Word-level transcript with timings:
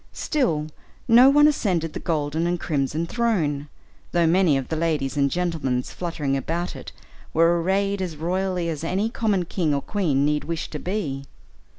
Still 0.13 0.65
no 1.07 1.29
one 1.29 1.47
ascended 1.47 1.93
the 1.93 1.99
golden 1.99 2.47
and 2.47 2.59
crimson 2.59 3.05
throne, 3.05 3.67
though 4.13 4.25
many 4.25 4.57
of 4.57 4.69
the 4.69 4.75
ladies 4.75 5.15
and 5.15 5.29
gentlemen 5.29 5.83
fluttering 5.83 6.35
about 6.35 6.75
it 6.75 6.91
were 7.35 7.61
arrayed 7.61 8.01
as 8.01 8.17
royally 8.17 8.67
as 8.67 8.83
any 8.83 9.11
common 9.11 9.45
king 9.45 9.75
or 9.75 9.81
queen 9.83 10.25
need 10.25 10.43
wish 10.45 10.71
to 10.71 10.79
be. 10.79 11.25